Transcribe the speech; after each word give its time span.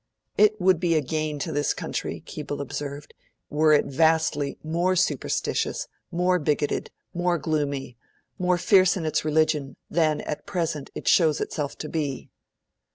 'It 0.35 0.59
would 0.59 0.79
be 0.79 0.95
a 0.95 0.99
gain 0.99 1.37
to 1.37 1.51
this 1.51 1.75
country,' 1.75 2.21
Keble 2.25 2.59
observed, 2.59 3.13
'were 3.51 3.71
it 3.71 3.85
vastly 3.85 4.57
more 4.63 4.95
superstitious, 4.95 5.87
more 6.11 6.39
bigoted, 6.39 6.89
more 7.13 7.37
gloomy, 7.37 7.99
more 8.39 8.57
fierce 8.57 8.97
in 8.97 9.05
its 9.05 9.23
religion, 9.23 9.75
than 9.91 10.21
at 10.21 10.47
present 10.47 10.89
it 10.95 11.07
shows 11.07 11.39
itself 11.39 11.77
to 11.77 11.87
be.' 11.87 12.31